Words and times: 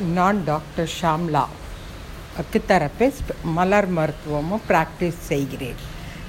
நான் 0.00 0.44
doctor 0.44 0.90
Shamla 1.00 1.44
acutherapist 2.40 3.30
மலர் 3.42 3.88
மருத்துவமும் 3.88 4.64
ப்ராக்டிஸ் 4.68 5.20
செய்கிறேன். 5.28 5.78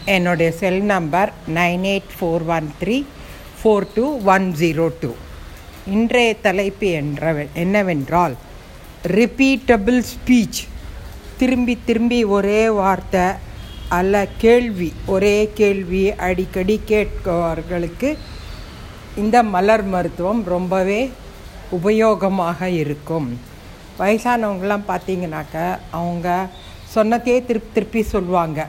என்னுடைய 0.05 0.51
cell 0.51 0.83
number 0.83 1.31
nine 1.55 1.83
eight 1.93 2.13
four 2.19 2.45
one 2.45 2.71
three 2.81 3.03
four 3.59 3.88
two 3.95 4.05
one 4.23 4.53
zero 4.59 4.91
two. 4.99 5.11
இன்றைய 5.85 6.35
தலைப்பு 6.35 6.88
என்ற 6.88 7.47
என்னவென்றால் 7.53 8.35
ரிப்பீட்டபிள் 9.03 9.99
ஸ்பீச் 10.13 10.62
திரும்பி 11.38 11.78
திரும்பி 11.86 12.24
ஒரே 12.24 12.70
வார்த்தை 12.70 13.26
அல்ல 13.90 14.28
கேள்வி. 14.38 14.94
ஒரே 15.06 15.49
கேள்வி 15.54 16.13
அடிக்கடி 16.13 16.81
கேட்பவர்களுக்கு 16.88 18.18
இந்த 19.16 19.44
மலர் 19.44 19.86
மருத்துவம் 19.86 20.44
ரொம்பவே 20.44 21.12
உபயோகமாக 21.77 22.62
இருக்கும். 22.63 23.40
வயசானவங்களாம் 23.99 24.89
பார்த்தீங்கன்னாக்க 24.91 25.55
அவங்க 25.99 26.27
சொன்னதையே 26.95 27.38
திருப்பி 27.45 27.71
திருப்பி 27.73 28.01
சொல்லுவாங்க. 28.13 28.59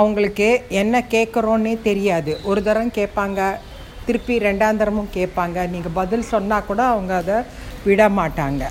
அவங்களுக்கு 0.00 0.48
என்ன 0.68 1.00
கேட்குறோன்னே 1.14 1.74
தெரியாது. 1.88 2.32
ஒரு 2.44 2.60
தரம் 2.62 2.96
கேட்பாங்க 2.98 3.40
திருப்பி 4.06 4.34
ரெண்டாம் 4.38 4.80
தரமும் 4.80 5.14
கேட்பாங்க. 5.14 5.58
நீங்கள் 5.74 5.96
பதில் 6.00 6.30
சொன்னால் 6.32 6.66
கூட 6.68 6.82
அவங்க 6.92 7.12
அதை 7.22 7.36
விட 7.84 8.02
மாட்டாங்க. 8.08 8.64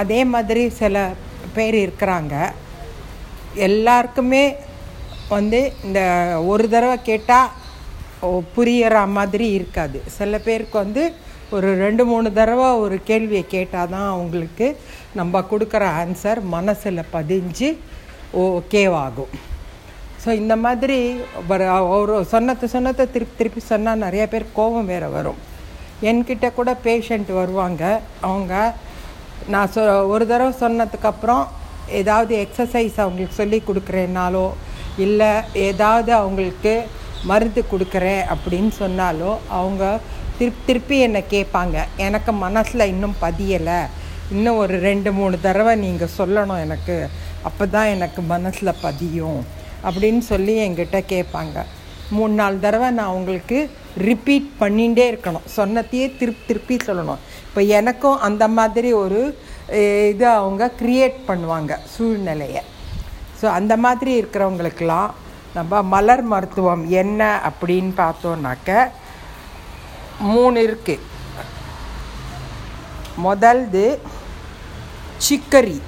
அதே 0.00 0.20
மாதிரி 0.32 0.62
சில 0.80 1.10
பேர் 1.56 1.76
இருக்கிறாங்க. 1.84 2.34
எல்லாருக்குமே 3.68 4.44
வந்து 5.28 5.60
இந்த 5.84 6.00
ஒரு 6.50 6.64
தடவை 6.68 6.98
கேட்டால் 7.02 7.48
புரியற 8.56 8.96
மாதிரி 9.16 9.46
இருக்காது. 9.58 9.98
சில 10.18 10.38
பேருக்கு 10.46 10.76
வந்து 10.78 11.02
ஒரு 11.56 11.68
ரெண்டு 11.84 12.02
மூணு 12.04 12.28
தடவை 12.32 12.68
ஒரு 12.84 12.96
கேள்வியை 13.04 13.44
கேட்டால் 13.46 13.92
தான் 13.94 14.08
அவங்களுக்கு 14.14 14.66
நம்ம 15.14 15.40
கொடுக்குற 15.50 15.84
ஆன்சர் 16.02 16.40
மனசில் 16.56 17.08
பதிஞ்சு 17.12 17.68
ஓகேவாகும் 18.44 19.32
ஸோ 20.24 20.28
இந்த 20.42 20.54
மாதிரி 20.56 20.98
ஒரு 21.52 21.66
ஒரு 21.96 22.14
சொன்னத்தை 22.32 22.66
சொன்னதை 22.68 23.04
திருப்பி 23.10 23.36
திருப்பி 23.36 23.60
சொன்னால் 23.60 24.02
நிறைய 24.04 24.24
பேர் 24.28 24.52
கோபம் 24.54 24.90
வேறு 24.92 25.08
வரும். 25.10 25.38
என்கிட்ட 26.02 26.46
கூட 26.54 26.70
பேஷண்ட் 26.84 27.30
வருவாங்க. 27.32 27.82
அவங்க 28.20 28.54
நான் 29.48 29.70
சொ 29.74 29.80
ஒரு 30.12 30.24
தடவை 30.26 30.52
சொன்னதுக்கப்புறம் 30.60 31.44
ஏதாவது 32.00 32.32
எக்ஸசைஸ் 32.44 32.96
அவங்களுக்கு 33.04 33.40
சொல்லி 33.40 33.62
கொடுக்குறேன்னாலோ 33.68 34.46
இல்லை 35.06 35.30
ஏதாவது 35.68 36.10
அவங்களுக்கு 36.12 36.74
மருந்து 37.24 37.62
கொடுக்குறேன் 37.72 38.22
அப்படின்னு 38.34 38.72
சொன்னாலோ 38.82 39.30
அவங்க 39.58 39.84
திருப்பி 40.38 40.62
திருப்பி 40.68 40.96
என்னை 41.06 41.22
கேட்பாங்க. 41.34 41.76
எனக்கு 42.06 42.32
மனசில் 42.44 42.90
இன்னும் 42.92 43.16
பதியலை. 43.24 43.80
இன்னும் 44.34 44.60
ஒரு 44.62 44.74
ரெண்டு 44.88 45.10
மூணு 45.18 45.36
தடவை 45.46 45.72
நீங்கள் 45.84 46.14
சொல்லணும் 46.18 46.62
எனக்கு. 46.66 46.96
அப்போ 47.48 47.64
தான் 47.74 47.92
எனக்கு 47.96 48.20
மனசில் 48.34 48.80
பதியும். 48.86 49.40
அப்படின்னு 49.88 50.22
சொல்லி 50.32 50.54
என்கிட்ட 50.64 50.98
கேட்பாங்க. 51.14 51.58
மூணு 52.16 52.34
நாலு 52.40 52.56
தடவை 52.64 52.88
நான் 52.98 53.14
உங்களுக்கு 53.18 53.58
ரிப்பீட் 54.08 54.48
பண்ணிகிட்டே 54.62 55.04
இருக்கணும். 55.12 55.46
சொன்னத்தையே 55.58 56.06
திருப்பி 56.20 56.44
திருப்பி 56.50 56.76
சொல்லணும். 56.88 57.22
இப்போ 57.48 57.60
எனக்கும் 57.78 58.22
அந்த 58.28 58.44
மாதிரி 58.58 58.90
ஒரு 59.02 59.20
இது 60.12 60.26
அவங்க 60.40 60.70
க்ரியேட் 60.80 61.18
பண்ணுவாங்க 61.30 61.72
சூழ்நிலையை. 61.94 62.62
ஸோ 63.40 63.46
அந்த 63.58 63.74
மாதிரி 63.84 64.12
இருக்கிறவங்களுக்கெல்லாம் 64.20 65.10
நம்ம 65.56 65.82
மலர் 65.94 66.22
மருத்துவம் 66.32 66.82
என்ன 67.02 67.20
அப்படின்னு 67.48 67.92
பார்த்தோன்னாக்க 68.00 68.70
மூணு 70.26 70.58
இருக்குது 70.66 71.06
முதல்து 73.26 73.84
சிக்கரி. 75.26 75.78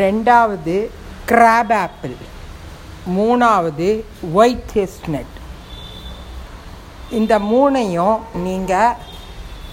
ரெண்டாவது 0.00 0.74
கிராப் 1.30 1.72
ஆப்பிள். 1.84 2.16
மூணாவது 3.16 3.88
ஒயிட் 4.40 4.68
செஸ்னட் 4.74 5.36
இந்த 7.18 7.34
மூணையும் 7.52 8.18
நீங்கள் 8.44 8.98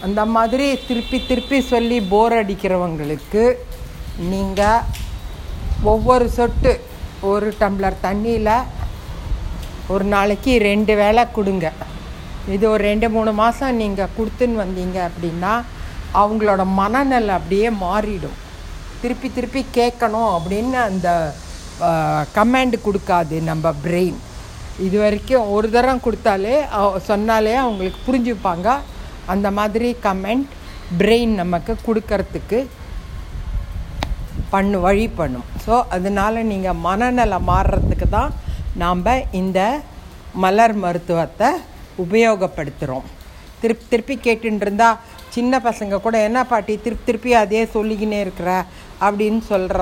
அந்த 0.05 0.21
மாதிரி 0.35 0.67
திருப்பி 0.87 1.17
திருப்பி 1.29 1.59
சொல்லி 1.73 1.97
போர் 2.13 2.35
அடிக்கிறவங்களுக்கு 2.41 3.43
நீங்கள் 4.31 4.87
ஒவ்வொரு 5.93 6.27
சொட்டு 6.37 6.73
ஒரு 7.31 7.47
டம்ளர் 7.61 8.03
தண்ணியில் 8.07 8.55
ஒரு 9.93 10.05
நாளைக்கு 10.15 10.51
ரெண்டு 10.69 10.93
வேளை 11.01 11.23
கொடுங்க. 11.37 11.67
இது 12.55 12.65
ஒரு 12.73 12.81
ரெண்டு 12.89 13.07
மூணு 13.15 13.31
மாதம் 13.41 13.79
நீங்கள் 13.81 14.13
கொடுத்துன்னு 14.17 14.61
வந்தீங்க 14.63 14.97
அப்படின்னா 15.09 15.53
அவங்களோட 16.21 16.61
மனநிலை 16.79 17.33
அப்படியே 17.39 17.69
மாறிடும். 17.83 18.37
திருப்பி 19.01 19.27
திருப்பி 19.35 19.61
கேட்கணும் 19.77 20.31
அப்படின்னு 20.37 20.77
அந்த 20.89 21.09
கமாண்டு 22.37 22.77
கொடுக்காது 22.85 23.35
நம்ம 23.49 23.73
பிரெயின் 23.83 24.17
இது 24.85 24.97
வரைக்கும் 25.03 25.51
ஒரு 25.55 25.67
தரம் 25.75 26.03
கொடுத்தாலே 26.05 26.55
சொன்னாலே 27.09 27.53
அவங்களுக்கு 27.63 27.99
புரிஞ்சுப்பாங்க. 28.07 28.67
அந்த 29.33 29.47
மாதிரி 29.57 29.87
கமெண்ட் 30.07 30.49
பிரெயின் 30.99 31.33
நமக்கு 31.41 31.73
கொடுக்கறதுக்கு 31.87 32.59
பண்ணு 34.53 34.77
வழி 34.85 35.07
பண்ணும். 35.19 35.47
ஸோ 35.65 35.73
அதனால் 35.95 36.47
நீங்கள் 36.51 36.81
மனநலம் 36.87 37.49
மாறுறதுக்கு 37.51 38.07
தான் 38.17 38.31
நாம் 38.83 39.03
இந்த 39.41 39.59
மலர் 40.43 40.75
மருத்துவத்தை 40.85 41.49
உபயோகப்படுத்துகிறோம் 42.05 43.07
திருப்பி 43.61 43.85
திருப்பி 43.89 44.15
கேட்டுருந்தா 44.25 44.89
சின்ன 45.29 45.59
பசங்க 45.59 46.01
கூட 46.01 46.17
என்ன 46.23 46.39
பாட்டி 46.45 46.73
திருப்பி 46.77 47.05
திருப்பி 47.05 47.33
அதே 47.33 47.65
சொல்லிக்கினே 47.65 48.19
இருக்கிற? 48.21 48.51
அப்படின்னு 49.01 49.39
சொல்கிற 49.39 49.81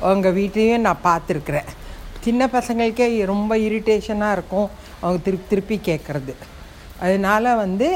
அவங்க 0.00 0.28
வீட்லேயும் 0.30 0.86
நான் 0.86 1.04
பார்த்துருக்குறேன் 1.04 1.68
சின்ன 2.24 2.46
பசங்களுக்கே 2.46 3.24
ரொம்ப 3.24 3.56
இரிட்டேஷனாக 3.56 4.32
இருக்கும் 4.32 4.68
அவங்க 5.00 5.20
திருப்பி 5.22 5.46
திருப்பி 5.48 5.76
கேட்குறது 5.88 6.32
அதனால் 7.00 7.54
வந்து 7.54 7.88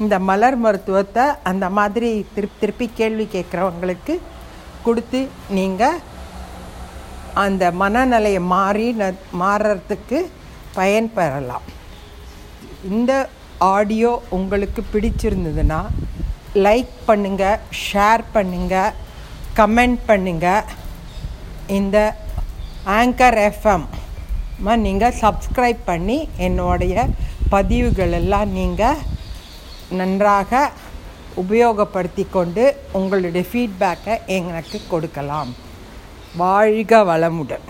இந்த 0.00 0.18
மலர் 0.18 0.56
மருத்துவத்தை 0.56 1.24
அந்த 1.42 1.70
மாதிரி 1.70 2.26
திருப்பி 2.34 2.60
திருப்பி 2.60 2.86
கேள்வி 3.00 3.26
கேட்குறவங்களுக்கு 3.34 4.14
கொடுத்து 4.82 5.20
நீங்கள் 5.48 5.98
அந்த 7.34 7.64
மனநிலையை 7.72 8.40
மாறி 8.54 8.92
ந 8.92 9.04
மாறுறதுக்கு 9.38 10.18
பயன்பெறலாம். 10.76 11.66
இந்த 12.90 13.12
ஆடியோ 13.58 14.12
உங்களுக்கு 14.30 14.82
பிடிச்சிருந்ததுன்னா 14.92 15.80
லைக் 16.64 16.94
பண்ணுங்கள் 17.08 17.62
ஷேர் 17.82 18.22
பண்ணுங்கள் 18.34 18.96
கமெண்ட் 19.58 20.00
பண்ணுங்கள் 20.08 20.68
இந்த 21.78 21.98
ஆங்கர் 22.98 23.38
எஃப்எம் 23.48 23.86
நீங்கள் 24.86 25.18
சப்ஸ்கிரைப் 25.20 25.80
பண்ணி 25.84 26.18
என்னுடைய 26.46 27.04
பதிவுகளெல்லாம் 27.54 28.50
நீங்கள் 28.58 29.02
நன்றாக 30.00 30.70
உபயோகப்படுத்தி 31.42 32.24
கொண்டு 32.30 32.64
உங்களுடைய 32.92 33.44
ஃபீட்பேக்கை 33.50 34.14
எனக்கு 34.36 34.78
கொடுக்கலாம். 34.88 35.52
வாழ்க 36.36 37.04
வளமுடன். 37.04 37.66